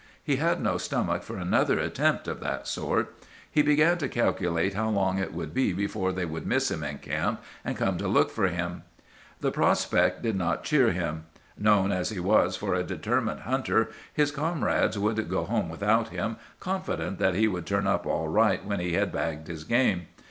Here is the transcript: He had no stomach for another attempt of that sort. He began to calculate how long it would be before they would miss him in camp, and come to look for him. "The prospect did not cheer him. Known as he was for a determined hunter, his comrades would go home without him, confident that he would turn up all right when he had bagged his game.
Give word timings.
He 0.23 0.37
had 0.37 0.59
no 0.63 0.79
stomach 0.79 1.21
for 1.21 1.37
another 1.37 1.77
attempt 1.77 2.27
of 2.27 2.39
that 2.39 2.65
sort. 2.67 3.13
He 3.51 3.61
began 3.61 3.99
to 3.99 4.09
calculate 4.09 4.73
how 4.73 4.89
long 4.89 5.19
it 5.19 5.31
would 5.31 5.53
be 5.53 5.73
before 5.73 6.11
they 6.11 6.25
would 6.25 6.47
miss 6.47 6.71
him 6.71 6.83
in 6.83 6.97
camp, 6.97 7.39
and 7.63 7.77
come 7.77 7.99
to 7.99 8.07
look 8.07 8.31
for 8.31 8.47
him. 8.47 8.81
"The 9.41 9.51
prospect 9.51 10.23
did 10.23 10.35
not 10.35 10.63
cheer 10.63 10.91
him. 10.91 11.27
Known 11.55 11.91
as 11.91 12.09
he 12.09 12.19
was 12.19 12.55
for 12.57 12.73
a 12.73 12.81
determined 12.81 13.41
hunter, 13.41 13.91
his 14.11 14.31
comrades 14.31 14.97
would 14.97 15.29
go 15.29 15.43
home 15.43 15.69
without 15.69 16.09
him, 16.09 16.37
confident 16.59 17.19
that 17.19 17.35
he 17.35 17.47
would 17.47 17.67
turn 17.67 17.85
up 17.85 18.07
all 18.07 18.27
right 18.27 18.65
when 18.65 18.79
he 18.79 18.93
had 18.93 19.11
bagged 19.11 19.47
his 19.49 19.63
game. 19.63 20.07